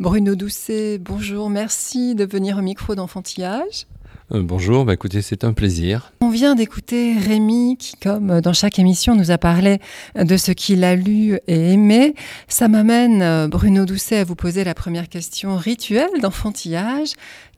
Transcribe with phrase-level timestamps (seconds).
[0.00, 3.86] Bruno Doucet, bonjour, merci de venir au micro d'enfantillage.
[4.32, 6.14] Euh, bonjour, bah écoutez, c'est un plaisir.
[6.22, 9.78] On vient d'écouter Rémi qui, comme dans chaque émission, nous a parlé
[10.18, 12.14] de ce qu'il a lu et aimé.
[12.48, 17.10] Ça m'amène, euh, Bruno Doucet, à vous poser la première question rituelle d'enfantillage.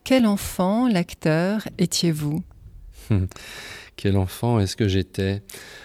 [0.03, 2.43] Quel enfant, l'acteur, étiez-vous?
[3.95, 5.43] Quel enfant est-ce que j'étais?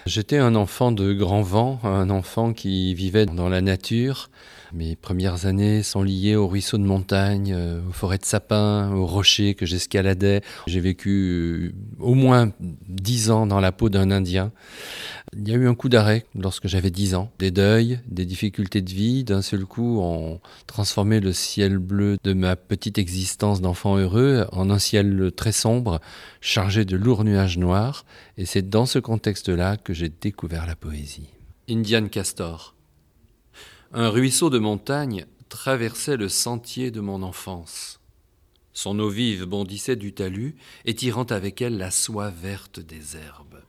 [0.08, 4.32] J'étais un enfant de grand vent, un enfant qui vivait dans la nature,
[4.74, 9.06] mes premières années sont liées au ruisseau de montagne, euh, aux forêts de sapins, aux
[9.06, 10.42] rochers que j'escaladais.
[10.68, 12.52] J'ai vécu euh, au moins
[12.88, 14.52] dix ans dans la peau d'un Indien.
[15.36, 17.32] Il y a eu un coup d'arrêt lorsque j'avais dix ans.
[17.40, 22.34] Des deuils, des difficultés de vie, d'un seul coup, ont transformé le ciel bleu de
[22.34, 26.00] ma petite existence d'enfant heureux en un ciel très sombre,
[26.42, 28.06] chargé de lourds nuages noirs.
[28.38, 31.30] Et c'est dans ce contexte-là que j'ai découvert la poésie.
[31.70, 32.77] Indian Castor
[33.94, 38.00] un ruisseau de montagne traversait le sentier de mon enfance.
[38.74, 43.64] Son eau vive bondissait du talus, étirant avec elle la soie verte des herbes.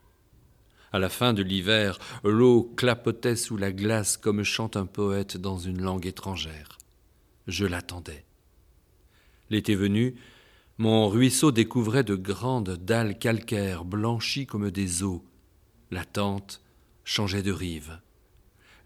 [0.92, 5.58] À la fin de l'hiver, l'eau clapotait sous la glace comme chante un poète dans
[5.58, 6.78] une langue étrangère.
[7.46, 8.24] Je l'attendais.
[9.50, 10.16] L'été venu,
[10.78, 15.24] mon ruisseau découvrait de grandes dalles calcaires blanchies comme des eaux.
[15.90, 16.62] La tente
[17.04, 18.00] changeait de rive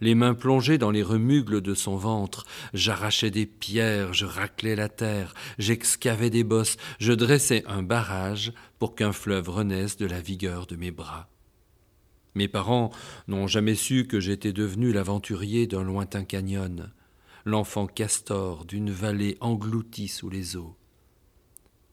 [0.03, 2.45] les mains plongées dans les remugles de son ventre.
[2.75, 8.97] J'arrachais des pierres, je raclais la terre, j'excavais des bosses, je dressais un barrage pour
[8.97, 11.31] qu'un fleuve renaisse de la vigueur de mes bras.
[12.35, 12.91] Mes parents
[13.29, 16.93] n'ont jamais su que j'étais devenu l'aventurier d'un lointain canyon,
[17.45, 20.77] l'enfant castor d'une vallée engloutie sous les eaux.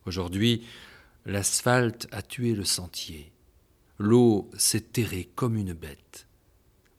[0.04, 0.64] Aujourd'hui,
[1.26, 3.30] l'asphalte a tué le sentier.
[3.98, 6.26] L'eau s'est terrée comme une bête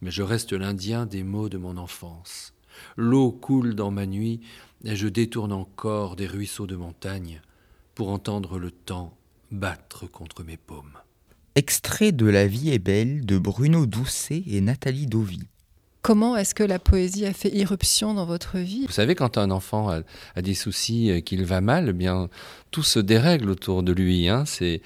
[0.02, 2.54] mais je reste l'Indien des mots de mon enfance.
[2.98, 4.42] L'eau coule dans ma nuit,
[4.84, 7.42] et je détourne encore des ruisseaux de montagne
[7.94, 9.16] pour entendre le temps
[9.52, 10.98] battre contre mes paumes.
[11.56, 15.42] Extrait de La vie est belle de Bruno Doucet et Nathalie Dovy.
[16.02, 18.88] Comment est-ce que la poésie a fait irruption dans votre vie?
[18.88, 19.90] Vous savez, quand un enfant
[20.36, 22.28] a, des soucis, euh, qu'il va mal, eh bien
[22.72, 24.28] tout se dérègle autour de lui.
[24.28, 24.46] Hein.
[24.48, 24.82] C'est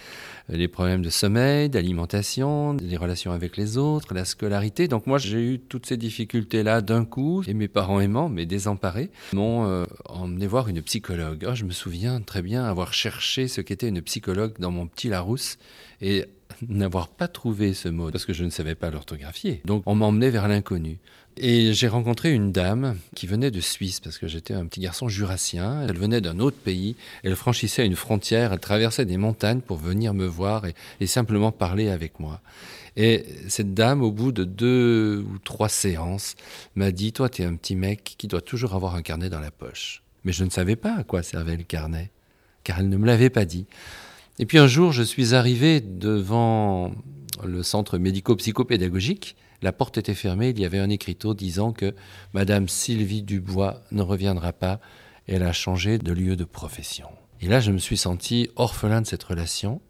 [0.50, 4.90] les problèmes de sommeil, d'alimentation, les relations avec les autres, la scolarité.
[4.90, 9.10] Donc moi, j'ai eu toutes ces difficultés-là d'un coup, et mes parents aimants, mais désemparés,
[9.32, 11.46] m'ont euh, emmené voir une psychologue.
[11.48, 15.08] Oh, je me souviens très bien avoir cherché ce qu'était une psychologue dans mon petit
[15.08, 15.58] Larousse,
[16.02, 16.26] et
[16.68, 19.62] n'avoir pas trouvé ce mot parce que je ne savais pas l'orthographier.
[19.66, 21.00] Donc on m'emmenait vers l'inconnu.
[21.38, 25.10] Et j'ai rencontré une dame qui venait de Suisse parce que j'étais un petit garçon
[25.10, 25.82] jurassien.
[25.82, 26.96] Elle venait d'un autre pays.
[27.24, 28.54] Elle franchissait une frontière.
[28.54, 32.40] Elle traversait des montagnes pour venir me voir et, simplement parler avec moi.
[32.96, 36.36] Et cette dame, au bout de deux ou trois séances,
[36.76, 39.42] m'a dit Toi, tu es un petit mec qui doit toujours avoir un carnet dans
[39.42, 40.04] la poche.
[40.24, 42.12] Mais je ne savais pas à quoi servait le carnet,
[42.64, 43.66] car elle ne me l'avait pas dit.
[44.38, 46.92] Et puis un jour, je suis arrivé devant
[47.44, 49.38] le centre médico-psychopédagogique.
[49.62, 51.96] La porte était fermée, il y avait un écriteau disant que
[52.34, 54.82] Madame Sylvie Dubois ne reviendra pas,
[55.28, 57.08] elle a changé de lieu de profession.
[57.40, 59.82] Et là, je me suis senti orphelin de cette relation.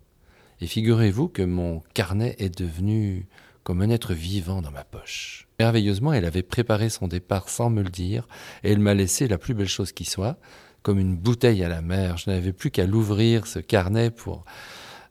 [0.61, 3.27] Et figurez-vous que mon carnet est devenu
[3.63, 5.47] comme un être vivant dans ma poche.
[5.57, 8.27] Merveilleusement, elle avait préparé son départ sans me le dire,
[8.63, 10.37] et elle m'a laissé la plus belle chose qui soit,
[10.85, 12.19] comme une bouteille à la mer.
[12.19, 14.45] Je n'avais plus qu'à l'ouvrir, ce carnet, pour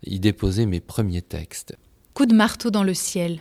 [0.06, 1.76] y déposer mes premiers textes.
[2.14, 3.40] Coup de marteau dans le ciel.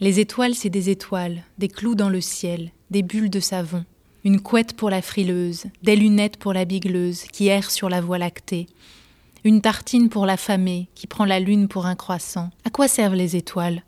[0.00, 3.84] Les étoiles, c'est des étoiles, des clous dans le ciel, des bulles de savon,
[4.24, 8.18] une couette pour la frileuse, des lunettes pour la bigleuse qui erre sur la voie
[8.18, 8.66] lactée,
[9.44, 12.50] une tartine pour l'affamée qui prend la lune pour un croissant.
[12.64, 13.84] À quoi servent les étoiles?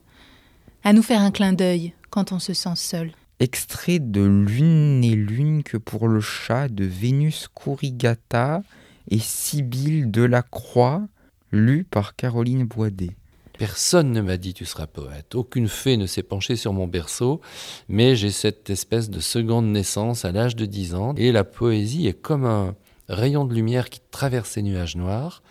[0.84, 3.10] À nous faire un clin d'œil quand on se sent seul.
[3.42, 8.62] Extrait de Lune et Lune que pour le chat de Vénus Corrigata
[9.10, 11.02] et Sibylle Delacroix,
[11.50, 13.16] lu par Caroline Boidet.
[13.58, 15.34] Personne ne m'a dit tu seras poète.
[15.34, 17.40] Aucune fée ne s'est penchée sur mon berceau,
[17.88, 21.12] mais j'ai cette espèce de seconde naissance à l'âge de 10 ans.
[21.16, 22.76] Et la poésie est comme un
[23.08, 25.42] rayon de lumière qui traverse ces nuages noirs,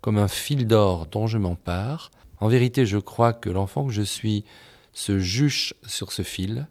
[0.00, 2.10] comme un fil d'or dont je m'empare.
[2.40, 4.44] En vérité, je crois que l'enfant que je suis
[4.92, 6.66] se juche sur ce fil,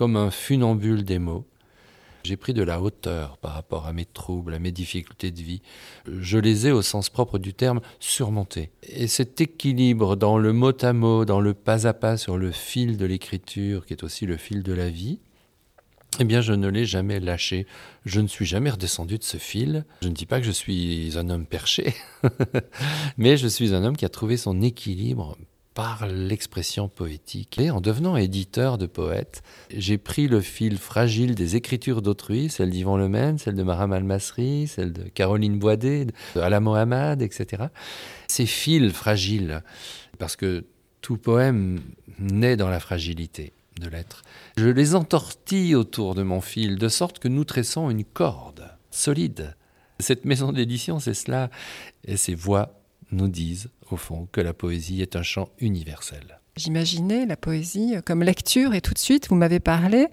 [0.00, 1.44] comme un funambule des mots.
[2.22, 5.60] J'ai pris de la hauteur par rapport à mes troubles, à mes difficultés de vie.
[6.06, 8.70] Je les ai, au sens propre du terme, surmontés.
[8.82, 12.50] Et cet équilibre dans le mot à mot, dans le pas à pas sur le
[12.50, 15.18] fil de l'écriture, qui est aussi le fil de la vie,
[16.18, 17.66] eh bien, je ne l'ai jamais lâché.
[18.06, 19.84] Je ne suis jamais redescendu de ce fil.
[20.00, 21.92] Je ne dis pas que je suis un homme perché,
[23.18, 25.36] mais je suis un homme qui a trouvé son équilibre
[25.74, 27.58] par l'expression poétique.
[27.58, 29.42] Et en devenant éditeur de poètes,
[29.74, 34.66] j'ai pris le fil fragile des écritures d'autrui, celle d'Yvon Lemaine, celle de Maram Almasri,
[34.66, 37.64] celle de Caroline Boidet, de Ala Mohamed, etc.
[38.26, 39.62] Ces fils fragiles,
[40.18, 40.64] parce que
[41.00, 41.80] tout poème
[42.18, 44.22] naît dans la fragilité de l'être.
[44.56, 49.56] Je les entortille autour de mon fil, de sorte que nous tressons une corde solide.
[49.98, 51.50] Cette maison d'édition, c'est cela,
[52.04, 52.74] et ces voix
[53.12, 56.39] nous disent, au fond, que la poésie est un chant universel.
[56.56, 60.08] J'imaginais la poésie comme lecture et tout de suite, vous m'avez parlé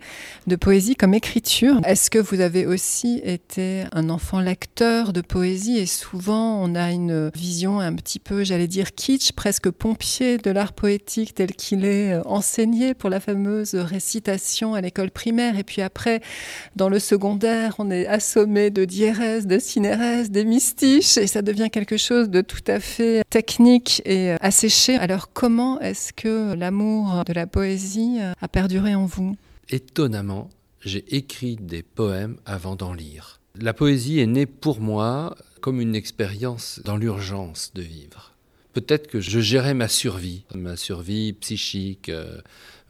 [0.45, 1.81] de poésie comme écriture.
[1.83, 6.91] Est-ce que vous avez aussi été un enfant lecteur de poésie Et souvent, on a
[6.91, 11.85] une vision un petit peu, j'allais dire, kitsch, presque pompier de l'art poétique tel qu'il
[11.85, 15.57] est enseigné pour la fameuse récitation à l'école primaire.
[15.57, 16.21] Et puis après,
[16.75, 21.69] dans le secondaire, on est assommé de diérèse, de cinérèse, des mystiches, et ça devient
[21.71, 24.97] quelque chose de tout à fait technique et asséché.
[24.97, 29.35] Alors comment est-ce que l'amour de la poésie euh, a perduré en vous
[29.69, 30.49] Étonnamment,
[30.81, 33.39] j'ai écrit des poèmes avant d'en lire.
[33.59, 38.33] La poésie est née pour moi comme une expérience dans l'urgence de vivre.
[38.73, 42.39] Peut-être que je gérais ma survie, ma survie psychique, euh,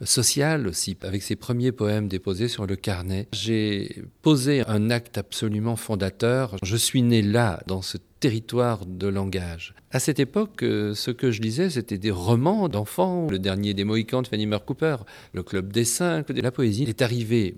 [0.04, 3.26] sociale aussi, avec ces premiers poèmes déposés sur le carnet.
[3.32, 6.56] J'ai posé un acte absolument fondateur.
[6.62, 9.74] Je suis né là, dans ce territoire de langage.
[9.90, 13.84] À cette époque, euh, ce que je lisais, c'était des romans d'enfants, le dernier des
[13.84, 14.96] Mohicans de Fanny Mer Cooper,
[15.32, 17.56] le Club des Cinq, la poésie est arrivée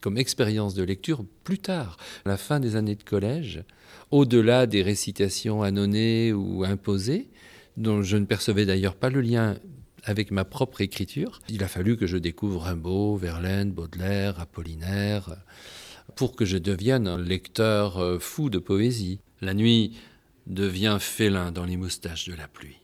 [0.00, 3.62] comme expérience de lecture plus tard, à la fin des années de collège,
[4.10, 7.28] au-delà des récitations annonnées ou imposées,
[7.76, 9.56] dont je ne percevais d'ailleurs pas le lien
[10.04, 11.40] avec ma propre écriture.
[11.48, 15.36] Il a fallu que je découvre Rimbaud, Verlaine, Baudelaire, Apollinaire,
[16.16, 19.20] pour que je devienne un lecteur euh, fou de poésie.
[19.42, 19.98] La nuit
[20.46, 22.78] devient félin dans les moustaches de la pluie.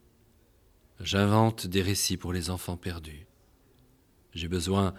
[1.01, 3.29] J'invente des récits pour les enfants perdus.
[4.35, 4.93] J'ai besoin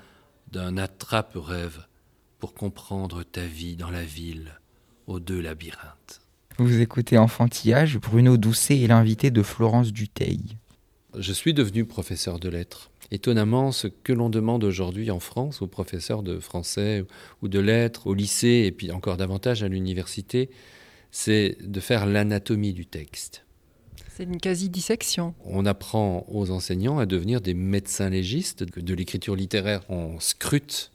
[0.53, 1.85] d'un attrape-rêve
[2.39, 4.57] pour comprendre ta vie dans la ville
[5.05, 6.21] aux deux labyrinthes.
[6.59, 10.57] Vous écoutez Enfantillage, Bruno Doucet est l'invité de Florence Duteil.
[11.17, 12.89] Je suis devenu professeur de lettres.
[13.11, 17.03] Étonnamment, ce que l'on demande aujourd'hui en France aux professeurs de français
[17.41, 20.49] ou de lettres, au lycée et puis encore davantage à l'université,
[21.11, 23.45] c'est de faire l'anatomie du texte.
[24.15, 25.33] C'est une quasi-dissection.
[25.45, 29.81] On apprend aux enseignants à devenir des médecins légistes de l'écriture littéraire.
[29.89, 30.91] On scrute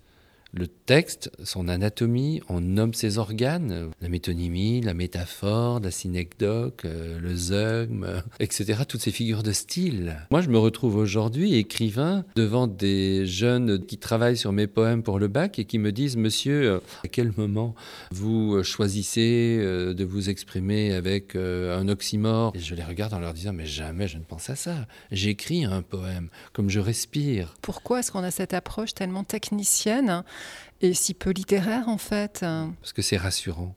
[0.55, 7.19] le texte, son anatomie, on nomme ses organes, la métonymie, la métaphore, la synecdoque, euh,
[7.19, 10.17] le zeugme, etc., toutes ces figures de style.
[10.31, 15.19] Moi, je me retrouve aujourd'hui écrivain devant des jeunes qui travaillent sur mes poèmes pour
[15.19, 17.75] le bac et qui me disent, monsieur, euh, à quel moment
[18.13, 22.53] vous choisissez euh, de vous exprimer avec un oxymore?
[22.55, 24.87] Et je les regarde en leur disant, mais jamais je ne pense à ça.
[25.11, 27.55] J'écris un poème, comme je respire.
[27.61, 30.23] Pourquoi est-ce qu'on a cette approche tellement technicienne
[30.81, 32.41] et si peu littéraire en fait.
[32.41, 33.75] Parce que c'est rassurant.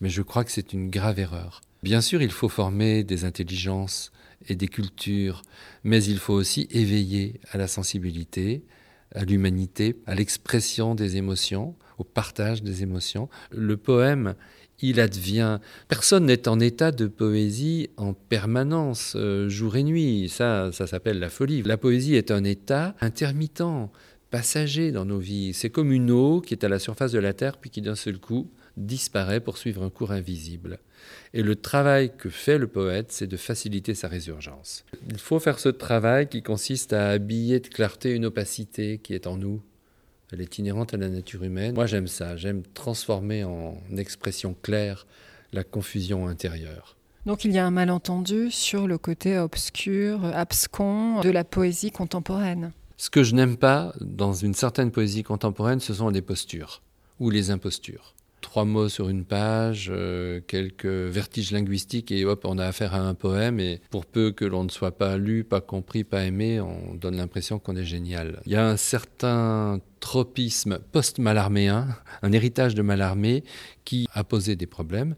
[0.00, 1.60] Mais je crois que c'est une grave erreur.
[1.82, 4.12] Bien sûr, il faut former des intelligences
[4.48, 5.42] et des cultures,
[5.84, 8.64] mais il faut aussi éveiller à la sensibilité,
[9.14, 13.28] à l'humanité, à l'expression des émotions, au partage des émotions.
[13.50, 14.34] Le poème,
[14.80, 15.58] il advient.
[15.88, 20.28] Personne n'est en état de poésie en permanence, euh, jour et nuit.
[20.28, 21.62] Ça, ça s'appelle la folie.
[21.62, 23.62] La poésie est un état intermittent
[24.30, 25.52] passager dans nos vies.
[25.54, 27.94] C'est comme une eau qui est à la surface de la Terre, puis qui d'un
[27.94, 30.78] seul coup disparaît pour suivre un cours invisible.
[31.32, 34.84] Et le travail que fait le poète, c'est de faciliter sa résurgence.
[35.08, 39.26] Il faut faire ce travail qui consiste à habiller de clarté une opacité qui est
[39.26, 39.62] en nous.
[40.32, 41.74] Elle est inhérente à la nature humaine.
[41.74, 45.06] Moi j'aime ça, j'aime transformer en expression claire
[45.52, 46.96] la confusion intérieure.
[47.26, 52.72] Donc il y a un malentendu sur le côté obscur, abscon de la poésie contemporaine.
[52.98, 56.82] Ce que je n'aime pas dans une certaine poésie contemporaine, ce sont les postures
[57.20, 58.14] ou les impostures.
[58.40, 63.00] Trois mots sur une page, euh, quelques vertiges linguistiques et hop, on a affaire à
[63.00, 66.58] un poème et pour peu que l'on ne soit pas lu, pas compris, pas aimé,
[66.60, 68.40] on donne l'impression qu'on est génial.
[68.46, 71.88] Il y a un certain tropisme post-malarméen,
[72.22, 73.44] un héritage de Malarmé
[73.84, 75.16] qui a posé des problèmes.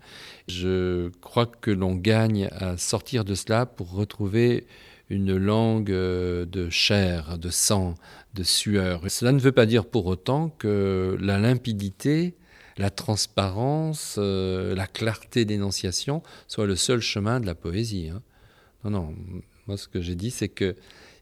[0.48, 4.66] Je crois que l'on gagne à sortir de cela pour retrouver
[5.10, 7.94] une langue euh, de chair, de sang,
[8.34, 9.02] de sueur.
[9.10, 12.34] Cela ne veut pas dire pour autant que la limpidité,
[12.76, 18.10] la transparence, euh, la clarté d'énonciation soit le seul chemin de la poésie.
[18.12, 18.22] Hein.
[18.84, 19.14] Non, non.
[19.66, 20.76] Moi, ce que j'ai dit, c'est que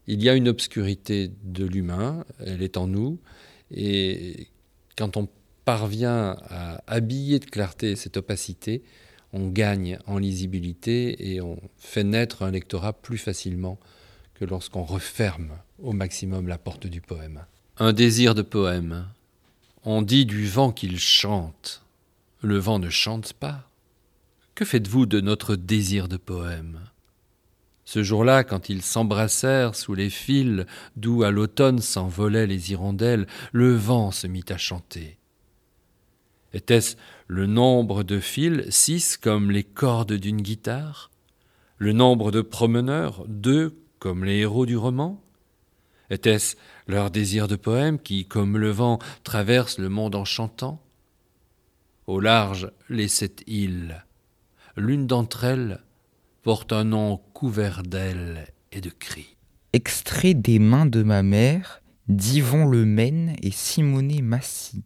[0.07, 3.19] il y a une obscurité de l'humain, elle est en nous,
[3.71, 4.47] et
[4.97, 5.27] quand on
[5.65, 8.83] parvient à habiller de clarté cette opacité,
[9.33, 13.77] on gagne en lisibilité et on fait naître un lectorat plus facilement
[14.35, 17.45] que lorsqu'on referme au maximum la porte du poème.
[17.77, 19.07] Un désir de poème.
[19.83, 21.83] On dit du vent qu'il chante.
[22.41, 23.69] Le vent ne chante pas.
[24.55, 26.79] Que faites-vous de notre désir de poème?
[27.85, 30.65] Ce jour-là, quand ils s'embrassèrent sous les fils
[30.97, 35.17] d'où à l'automne s'envolaient les hirondelles, le vent se mit à chanter.
[36.53, 36.95] Était-ce
[37.27, 41.11] le nombre de fils, six comme les cordes d'une guitare?
[41.77, 45.21] Le nombre de promeneurs, deux comme les héros du roman?
[46.09, 46.55] Était-ce
[46.87, 50.81] leur désir de poème qui, comme le vent, traverse le monde en chantant?
[52.07, 54.05] Au large, les sept îles.
[54.77, 55.83] L'une d'entre elles
[56.43, 59.35] porte un nom couvert d'ailes et de cris.
[59.73, 64.83] Extrait des mains de ma mère, d'Yvon Le Maine et Simonet Massy.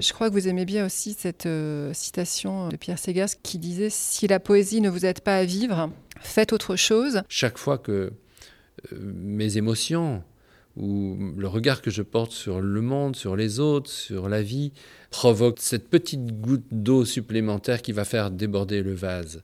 [0.00, 3.90] Je crois que vous aimez bien aussi cette euh, citation de Pierre Ségas qui disait
[3.90, 7.22] Si la poésie ne vous aide pas à vivre, faites autre chose.
[7.28, 8.12] Chaque fois que
[8.92, 10.24] euh, mes émotions
[10.76, 14.72] ou le regard que je porte sur le monde, sur les autres, sur la vie,
[15.10, 19.42] provoque cette petite goutte d'eau supplémentaire qui va faire déborder le vase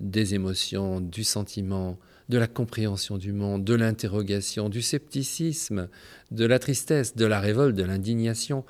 [0.00, 1.96] des émotions, du sentiment,
[2.28, 5.88] de la compréhension du monde, de l'interrogation, du scepticisme,
[6.30, 8.64] de la tristesse, de la révolte, de l'indignation.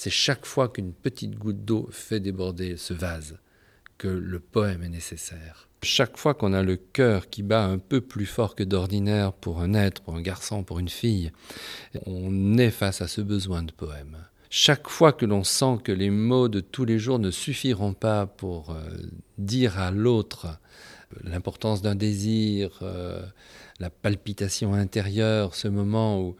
[0.00, 3.36] C'est chaque fois qu'une petite goutte d'eau fait déborder ce vase
[3.98, 5.68] que le poème est nécessaire.
[5.82, 9.60] Chaque fois qu'on a le cœur qui bat un peu plus fort que d'ordinaire pour
[9.60, 11.32] un être, pour un garçon, pour une fille,
[12.06, 14.18] on est face à ce besoin de poème.
[14.50, 18.26] Chaque fois que l'on sent que les mots de tous les jours ne suffiront pas
[18.26, 18.88] pour euh,
[19.36, 20.60] dire à l'autre
[21.24, 23.26] l'importance d'un désir, euh,
[23.80, 26.36] la palpitation intérieure, ce moment où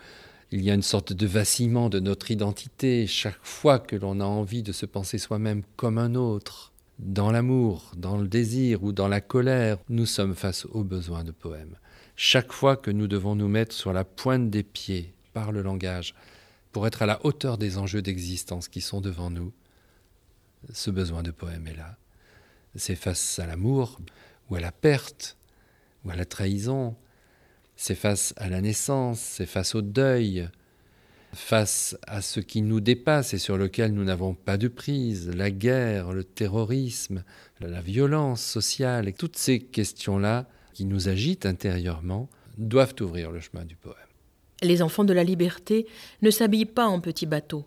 [0.51, 4.25] il y a une sorte de vacillement de notre identité, chaque fois que l'on a
[4.25, 9.09] envie de se penser soi-même comme un autre, dans l'amour, dans le désir ou dans
[9.09, 11.77] la colère, nous sommes face au besoin de poème.
[12.17, 16.15] Chaque fois que nous devons nous mettre sur la pointe des pieds par le langage
[16.73, 19.53] pour être à la hauteur des enjeux d'existence qui sont devant nous,
[20.73, 21.97] ce besoin de poème est là.
[22.75, 24.01] C'est face à l'amour
[24.51, 25.37] ou à la perte
[26.05, 26.97] ou à la trahison,
[27.79, 30.49] c'est face à la naissance, c'est face au deuil,
[31.33, 35.53] face à ce qui nous dépasse et sur lequel nous n'avons pas de prise, la
[35.53, 37.23] guerre, le terrorisme,
[37.61, 43.65] la violence sociale, et toutes ces questions-là qui nous agitent intérieurement doivent ouvrir le chemin
[43.65, 43.97] du poème.
[44.61, 45.87] Les enfants de la liberté
[46.21, 47.65] ne s'habillent pas en petits bateaux.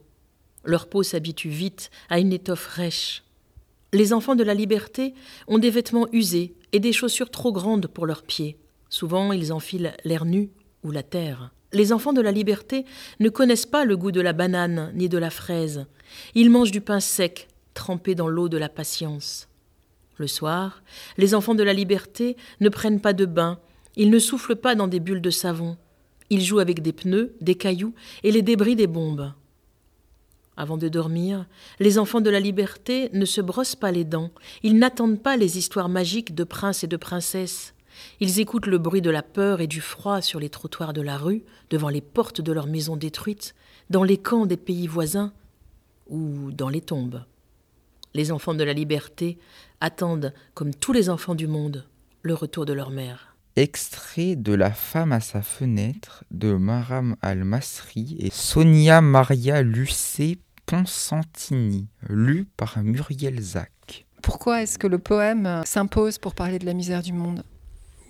[0.65, 3.23] Leur peau s'habitue vite à une étoffe rêche.
[3.93, 5.13] Les enfants de la liberté
[5.47, 8.57] ont des vêtements usés et des chaussures trop grandes pour leurs pieds.
[8.91, 10.51] Souvent, ils enfilent l'air nu
[10.83, 11.51] ou la terre.
[11.73, 12.85] Les enfants de la liberté
[13.21, 15.85] ne connaissent pas le goût de la banane ni de la fraise.
[16.35, 19.47] Ils mangent du pain sec, trempé dans l'eau de la patience.
[20.17, 20.83] Le soir,
[21.17, 23.59] les enfants de la liberté ne prennent pas de bain,
[23.95, 25.77] ils ne soufflent pas dans des bulles de savon.
[26.29, 27.93] Ils jouent avec des pneus, des cailloux
[28.23, 29.31] et les débris des bombes.
[30.57, 31.45] Avant de dormir,
[31.79, 34.31] les enfants de la liberté ne se brossent pas les dents,
[34.63, 37.73] ils n'attendent pas les histoires magiques de princes et de princesses.
[38.19, 41.17] Ils écoutent le bruit de la peur et du froid sur les trottoirs de la
[41.17, 43.55] rue, devant les portes de leurs maisons détruites,
[43.89, 45.33] dans les camps des pays voisins
[46.07, 47.23] ou dans les tombes.
[48.13, 49.37] Les enfants de la liberté
[49.79, 51.85] attendent, comme tous les enfants du monde,
[52.21, 53.35] le retour de leur mère.
[53.55, 61.87] Extrait de La femme à sa fenêtre de Maram Al-Masri et Sonia Maria Lucé Ponsantini,
[62.07, 64.05] lu par Muriel Zac.
[64.21, 67.43] Pourquoi est-ce que le poème s'impose pour parler de la misère du monde?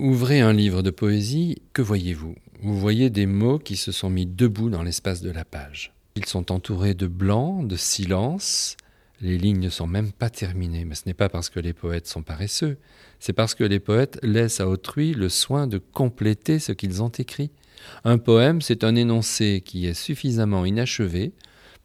[0.02, 2.34] Ouvrez un livre de poésie, que voyez-vous?
[2.64, 5.94] Vous voyez des mots qui se sont mis debout dans l'espace de la page.
[6.16, 8.78] Ils sont entourés de blanc, de silence,
[9.22, 12.08] les lignes ne sont même pas terminées, mais ce n'est pas parce que les poètes
[12.08, 12.80] sont paresseux,
[13.20, 17.10] c'est parce que les poètes laissent à autrui le soin de compléter ce qu'ils ont
[17.10, 17.52] écrit.
[18.04, 21.32] Un poème, c'est un énoncé qui est suffisamment inachevé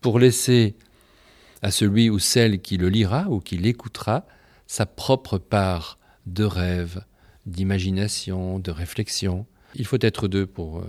[0.01, 0.75] pour laisser
[1.61, 4.25] à celui ou celle qui le lira ou qui l'écoutera
[4.67, 7.05] sa propre part de rêve,
[7.47, 9.47] d'imagination, de réflexion.
[9.75, 10.87] Il faut être deux pour euh,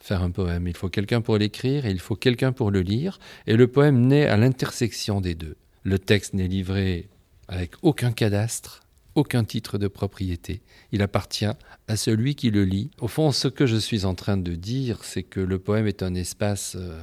[0.00, 0.66] faire un poème.
[0.66, 3.18] Il faut quelqu'un pour l'écrire et il faut quelqu'un pour le lire.
[3.46, 5.56] Et le poème naît à l'intersection des deux.
[5.82, 7.08] Le texte n'est livré
[7.48, 8.82] avec aucun cadastre,
[9.14, 10.62] aucun titre de propriété.
[10.92, 11.46] Il appartient
[11.88, 12.90] à celui qui le lit.
[13.00, 16.02] Au fond, ce que je suis en train de dire, c'est que le poème est
[16.02, 17.00] un espace euh,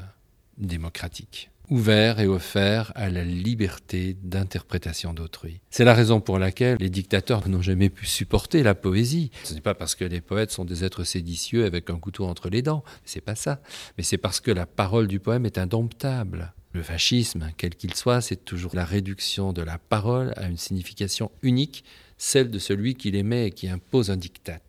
[0.58, 5.60] démocratique ouvert et offert à la liberté d'interprétation d'autrui.
[5.70, 9.32] C'est la raison pour laquelle les dictateurs n'ont jamais pu supporter la poésie.
[9.44, 12.50] Ce n'est pas parce que les poètes sont des êtres séditieux avec un couteau entre
[12.50, 13.62] les dents, c'est pas ça,
[13.98, 16.54] mais c'est parce que la parole du poème est indomptable.
[16.74, 21.32] Le fascisme, quel qu'il soit, c'est toujours la réduction de la parole à une signification
[21.42, 21.84] unique,
[22.18, 24.62] celle de celui qui l'émet et qui impose un diktat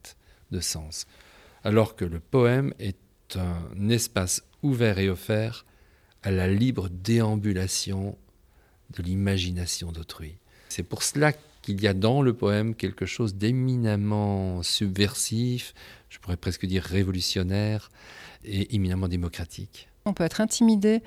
[0.50, 1.06] de sens.
[1.64, 5.66] alors que le poème est un espace ouvert et offert
[6.28, 8.18] à la libre déambulation
[8.94, 10.36] de l'imagination d'autrui.
[10.68, 11.32] C'est pour cela
[11.62, 15.72] qu'il y a dans le poème quelque chose d'éminemment subversif,
[16.10, 17.88] je pourrais presque dire révolutionnaire
[18.44, 19.88] et éminemment démocratique.
[20.04, 21.00] On peut être intimidé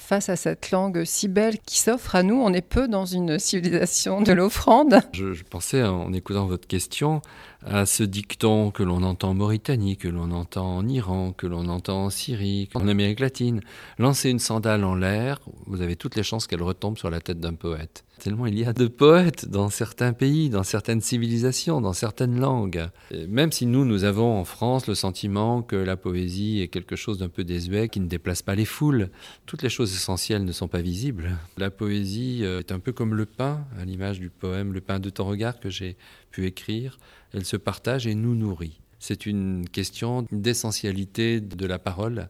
[0.00, 2.34] face à cette langue si belle qui s'offre à nous.
[2.34, 5.00] On est peu dans une civilisation de l'offrande.
[5.12, 7.22] Je, pensais, en écoutant votre question,
[7.64, 11.68] à ce dicton que l'on entend en Mauritanie, que l'on entend en Iran, que l'on
[11.68, 13.60] entend en Syrie, en Amérique latine.
[13.98, 17.38] Lancer une sandale en l'air, vous avez toutes les chances qu'elle retombe sur la tête
[17.38, 18.04] d'un poète.
[18.18, 22.88] Tellement il y a de poètes dans certains pays, dans certaines civilisations, dans certaines langues.
[23.28, 27.18] même si nous, nous avons en France le sentiment que la poésie est quelque chose
[27.18, 29.08] d'un peu désuet, qui ne déplace pas les foules,
[29.46, 31.36] toutes les choses essentielles ne sont pas visibles.
[31.58, 34.98] La poésie euh, est un peu comme le pain, à l'image du poème Le pain
[34.98, 35.96] de ton regard que j'ai
[36.30, 36.98] pu écrire.
[37.32, 38.80] Elle se partage et nous nourrit.
[38.98, 42.28] C'est une question d'essentialité de la parole.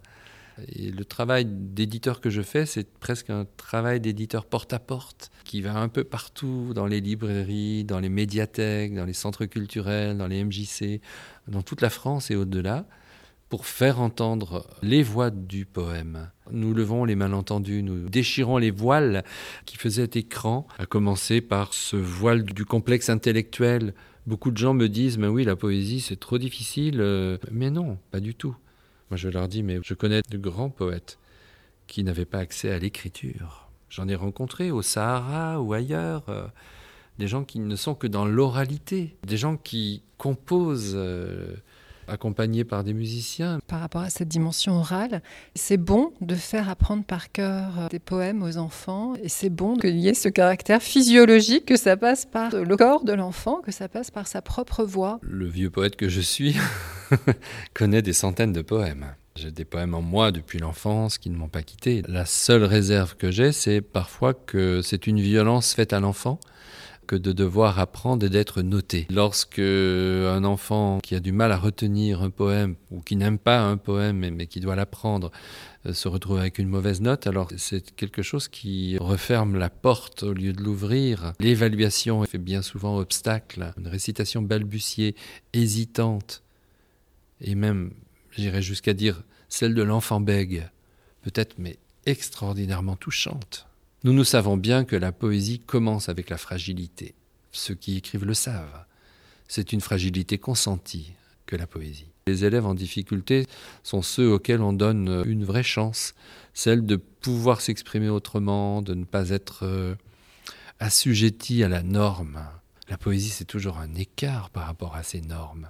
[0.69, 5.77] Et le travail d'éditeur que je fais, c'est presque un travail d'éditeur porte-à-porte, qui va
[5.77, 10.45] un peu partout, dans les librairies, dans les médiathèques, dans les centres culturels, dans les
[10.45, 11.01] MJC,
[11.49, 12.87] dans toute la France et au-delà,
[13.51, 16.31] pour faire entendre les voix du poème.
[16.51, 19.25] Nous levons les malentendus, nous déchirons les voiles
[19.67, 23.93] qui faisaient écran, à commencer par ce voile du complexe intellectuel
[24.27, 27.01] Beaucoup de gens me disent, mais oui, la poésie, c'est trop difficile.
[27.01, 28.55] Euh, mais non, pas du tout.
[29.11, 31.19] Moi, je leur dis, mais je connais de grands poètes
[31.87, 33.69] qui n'avaient pas accès à l'écriture.
[33.89, 36.47] J'en ai rencontré au Sahara ou ailleurs, euh,
[37.19, 41.57] des gens qui ne sont que dans l'oralité, des gens qui composent euh,
[42.11, 43.61] accompagné par des musiciens.
[43.67, 45.23] Par rapport à cette dimension orale,
[45.55, 49.77] c'est bon de faire apprendre par cœur euh, des poèmes aux enfants et c'est bon
[49.77, 53.73] qu'il y ait ce caractère physiologique, que ça passe par le corps de l'enfant, que
[53.73, 55.19] ça passe par sa propre voix.
[55.23, 56.57] Le vieux poète que je suis
[57.75, 59.15] connaît des centaines de poèmes.
[59.37, 62.03] J'ai des poèmes en moi depuis l'enfance qui ne m'ont pas quitté.
[62.09, 66.41] La seule réserve que j'ai, c'est parfois que c'est une violence faite à l'enfant
[67.11, 69.09] que de devoir apprendre et d'être noté.
[69.11, 73.59] Lorsque un enfant qui a du mal à retenir un poème ou qui n'aime pas
[73.63, 75.33] un poème mais, qui doit l'apprendre
[75.87, 80.23] euh, se retrouve avec une mauvaise note, alors c'est quelque chose qui referme la porte
[80.23, 81.33] au lieu de l'ouvrir.
[81.41, 83.73] L'évaluation fait bien souvent obstacle.
[83.77, 85.17] Une récitation balbutiée,
[85.53, 86.45] hésitante,
[87.41, 87.91] et même,
[88.31, 90.69] j'irais jusqu'à dire, celle de l'enfant bègue,
[91.23, 93.67] peut-être mais extraordinairement touchante.
[94.03, 97.15] Nous nous savons bien que la poésie commence avec la fragilité.
[97.53, 98.87] Ceux qui écrivent le savent.
[99.47, 101.13] C'est une fragilité consentie
[101.45, 102.07] que la poésie.
[102.27, 103.47] Les élèves en difficulté
[103.83, 106.15] sont ceux auxquels on donne une vraie chance,
[106.55, 109.95] celle de pouvoir s'exprimer autrement, de ne pas être euh,
[110.79, 112.41] assujetti à la norme.
[112.89, 115.69] La poésie, c'est toujours un écart par rapport à ces normes.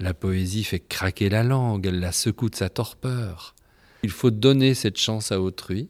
[0.00, 3.54] La poésie fait craquer la langue, elle la secoue de sa torpeur.
[4.02, 5.88] Il faut donner cette chance à autrui,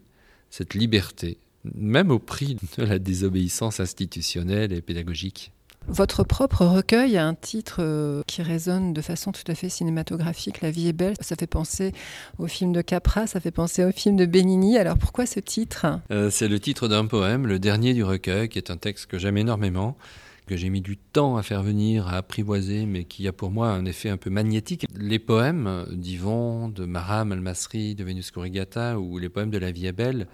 [0.51, 1.39] cette liberté,
[1.75, 5.53] même au prix de la désobéissance institutionnelle et pédagogique.
[5.87, 10.63] Votre propre recueil a un titre euh, qui résonne de façon tout à fait cinématographique,
[10.63, 11.15] La vie est belle.
[11.21, 11.93] Ça fait penser
[12.39, 14.79] au film de Capra, ça fait penser au film de Benigni.
[14.79, 15.87] Alors pourquoi ce titre?
[16.11, 19.19] Euh, C'est le titre d'un poème, le dernier du recueil, qui est un texte que
[19.19, 19.99] j'aime énormément,
[20.47, 23.69] que j'ai mis du temps à faire venir, à apprivoiser, mais qui a pour moi
[23.69, 24.87] un effet un peu magnétique.
[24.97, 29.87] Les poèmes d'Yvon, de Maram Almasri, de Vénus Corrigata, ou les poèmes de La vie
[29.87, 30.29] est belle,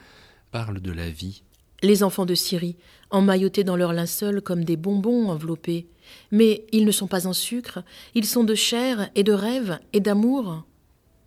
[0.50, 1.42] parle de la vie.
[1.82, 2.76] Les enfants de Syrie,
[3.10, 5.86] emmaillotés dans leur linceul comme des bonbons enveloppés.
[6.30, 7.82] Mais ils ne sont pas en sucre,
[8.14, 10.64] ils sont de chair et de rêve et d'amour.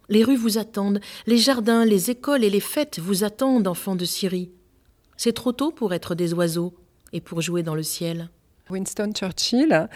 [0.10, 4.06] Les rues vous attendent, les jardins, les écoles et les fêtes vous attendent, enfants de
[4.06, 4.52] Syrie.
[5.18, 6.74] C'est trop tôt pour être des oiseaux
[7.14, 8.30] et pour jouer dans le ciel.
[8.74, 9.88] Winston Churchill,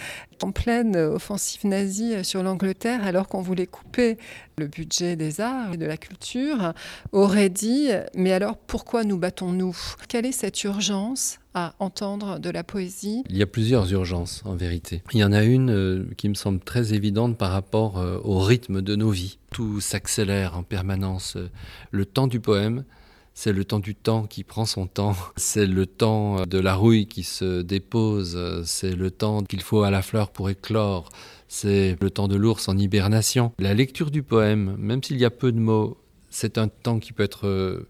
[0.41, 4.17] en pleine offensive nazie sur l'Angleterre, alors qu'on voulait couper
[4.57, 6.73] le budget des arts et de la culture,
[7.11, 9.75] aurait dit Mais alors pourquoi nous battons-nous?
[10.07, 13.23] Quelle est cette urgence à entendre de la poésie?
[13.29, 15.01] Il y a plusieurs urgences en vérité.
[15.13, 18.39] Il y en a une euh, qui me semble très évidente par rapport euh, au
[18.39, 19.39] rythme de nos vies.
[19.51, 21.37] Tout s'accélère en permanence.
[21.91, 22.83] Le temps du poème,
[23.39, 27.05] c'est le temps du temps qui prend son temps, c'est le temps de la rouille
[27.05, 31.09] qui se dépose, c'est le temps qu'il faut à la fleur pour éclore,
[31.47, 33.53] c'est le temps de l'ours en hibernation.
[33.59, 35.99] La lecture du poème, même s'il y a peu de mots,
[36.31, 37.87] c'est un temps qui peut être euh,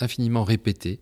[0.00, 1.00] infiniment répété,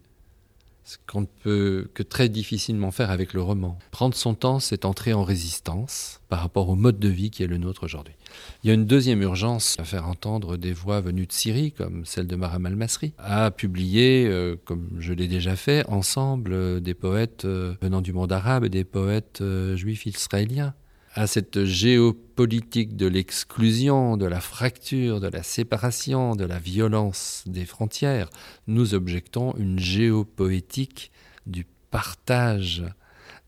[0.85, 3.81] ce qu'on ne peut que très difficilement faire avec le roman.
[3.91, 7.49] Prendre son temps, c'est entrer en résistance par rapport au mode de vie qui est
[7.49, 8.15] le nôtre aujourd'hui.
[8.63, 12.05] Il y a une deuxième urgence à faire entendre des voix venues de Syrie, comme
[12.05, 16.95] celle de Maram al-Masri, à publier, euh, comme je l'ai déjà fait, ensemble euh, des
[16.95, 19.43] poètes euh, venant du monde arabe et des poètes
[19.75, 20.75] juifs israéliens.
[21.15, 27.67] À cette géopolitique de l'exclusion, de la fracture, de la séparation, de la violence des
[27.67, 28.31] frontières,
[28.67, 31.13] nous objectons une géopoétique
[31.47, 32.83] du partage,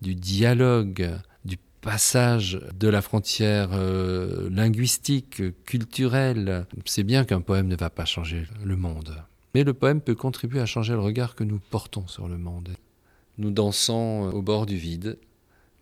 [0.03, 1.11] du dialogue,
[1.85, 6.67] passage de la frontière euh, linguistique, culturelle.
[6.87, 9.23] C'est bien qu'un poème ne va pas changer le monde,
[9.55, 12.71] mais le poème peut contribuer à changer le regard que nous portons sur le monde.
[13.37, 15.19] Nous dansons au bord du vide,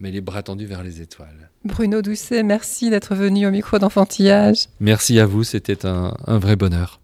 [0.01, 1.51] mais les bras tendus vers les étoiles.
[1.65, 4.67] Bruno Doucet, merci d'être venu au micro d'enfantillage.
[4.81, 6.99] Merci à vous, c'était un, un vrai bonheur.